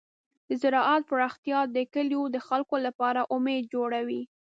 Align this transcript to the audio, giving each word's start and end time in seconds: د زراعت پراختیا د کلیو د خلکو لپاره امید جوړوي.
د 0.47 0.49
زراعت 0.61 1.01
پراختیا 1.09 1.59
د 1.75 1.77
کلیو 1.93 2.23
د 2.35 2.37
خلکو 2.47 2.75
لپاره 2.85 3.21
امید 3.35 3.63
جوړوي. 3.73 4.21